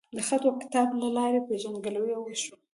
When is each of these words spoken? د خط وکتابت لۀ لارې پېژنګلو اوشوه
د 0.15 0.17
خط 0.27 0.43
وکتابت 0.47 0.95
لۀ 1.01 1.09
لارې 1.17 1.39
پېژنګلو 1.47 2.01
اوشوه 2.19 2.57